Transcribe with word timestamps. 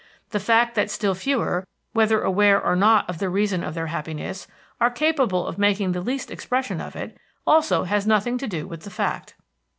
The 0.31 0.39
fact 0.39 0.73
that 0.73 0.89
still 0.89 1.13
fewer, 1.13 1.67
whether 1.93 2.23
aware 2.23 2.59
or 2.59 2.75
not 2.75 3.07
of 3.07 3.19
the 3.19 3.29
reason 3.29 3.63
of 3.63 3.75
their 3.75 3.85
happiness, 3.85 4.47
are 4.79 4.89
capable 4.89 5.45
of 5.45 5.59
making 5.59 5.91
the 5.91 6.01
least 6.01 6.31
expression 6.31 6.81
of 6.81 6.95
it, 6.95 7.15
also 7.45 7.83
has 7.83 8.07
nothing 8.07 8.39
to 8.39 8.47
do 8.47 8.67
with 8.67 8.81
the 8.81 8.89
fact. 8.89 9.35